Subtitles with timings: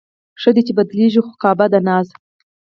[0.41, 2.07] ښه ده، چې بدلېږي خو کعبه د ناز